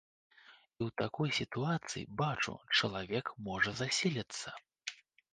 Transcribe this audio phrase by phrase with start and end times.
[0.77, 4.55] І ў такой сітуацыі, бачу, чалавек можа засіліцца.